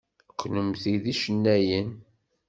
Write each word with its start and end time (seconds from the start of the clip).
Kennemti 0.39 0.93
d 1.03 1.05
ticennayin? 1.05 1.89